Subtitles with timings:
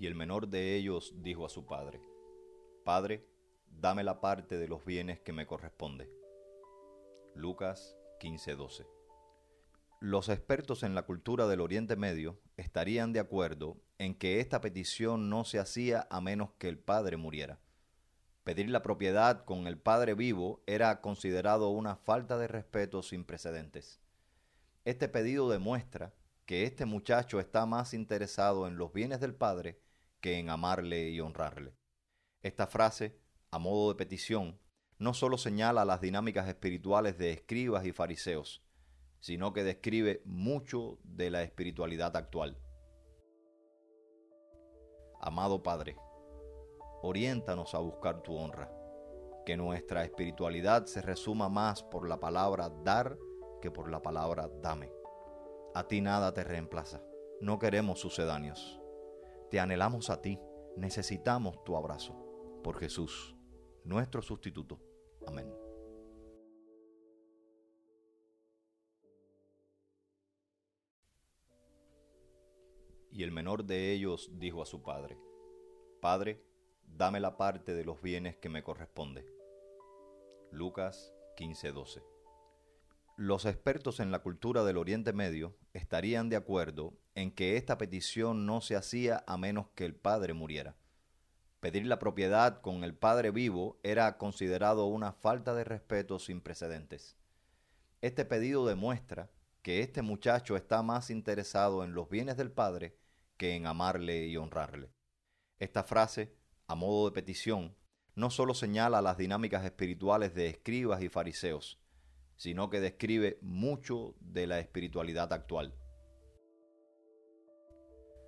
[0.00, 2.00] Y el menor de ellos dijo a su padre,
[2.86, 3.28] Padre,
[3.66, 6.10] dame la parte de los bienes que me corresponde.
[7.34, 8.86] Lucas 15:12
[10.00, 15.28] Los expertos en la cultura del Oriente Medio estarían de acuerdo en que esta petición
[15.28, 17.60] no se hacía a menos que el padre muriera.
[18.42, 24.00] Pedir la propiedad con el padre vivo era considerado una falta de respeto sin precedentes.
[24.86, 26.14] Este pedido demuestra
[26.46, 29.78] que este muchacho está más interesado en los bienes del padre
[30.20, 31.74] que en amarle y honrarle.
[32.42, 33.18] Esta frase,
[33.50, 34.58] a modo de petición,
[34.98, 38.62] no solo señala las dinámicas espirituales de escribas y fariseos,
[39.18, 42.58] sino que describe mucho de la espiritualidad actual.
[45.20, 45.96] Amado Padre,
[47.02, 48.70] oriéntanos a buscar tu honra,
[49.44, 53.18] que nuestra espiritualidad se resuma más por la palabra dar
[53.60, 54.90] que por la palabra dame.
[55.74, 57.02] A ti nada te reemplaza,
[57.40, 58.80] no queremos sucedáneos.
[59.50, 60.38] Te anhelamos a ti,
[60.76, 62.14] necesitamos tu abrazo.
[62.62, 63.36] Por Jesús,
[63.84, 64.80] nuestro sustituto.
[65.26, 65.52] Amén.
[73.10, 75.18] Y el menor de ellos dijo a su padre,
[76.00, 76.44] Padre,
[76.84, 79.26] dame la parte de los bienes que me corresponde.
[80.52, 82.19] Lucas 15:12
[83.22, 88.46] Los expertos en la cultura del Oriente Medio estarían de acuerdo en que esta petición
[88.46, 90.74] no se hacía a menos que el padre muriera.
[91.60, 97.18] Pedir la propiedad con el padre vivo era considerado una falta de respeto sin precedentes.
[98.00, 102.96] Este pedido demuestra que este muchacho está más interesado en los bienes del padre
[103.36, 104.94] que en amarle y honrarle.
[105.58, 106.34] Esta frase,
[106.66, 107.76] a modo de petición,
[108.14, 111.79] no solo señala las dinámicas espirituales de escribas y fariseos,
[112.40, 115.74] sino que describe mucho de la espiritualidad actual.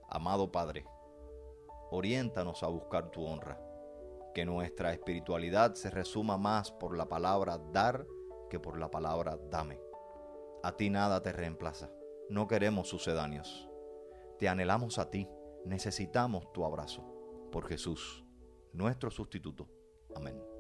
[0.07, 0.85] Amado Padre,
[1.91, 3.59] oriéntanos a buscar tu honra,
[4.35, 8.07] que nuestra espiritualidad se resuma más por la palabra dar
[8.51, 9.81] que por la palabra dame.
[10.63, 11.91] A ti nada te reemplaza,
[12.29, 13.67] no queremos sucedáneos.
[14.39, 15.27] Te anhelamos a ti,
[15.65, 17.03] necesitamos tu abrazo.
[17.51, 18.27] Por Jesús,
[18.75, 19.71] nuestro sustituto.
[20.15, 20.52] Amén.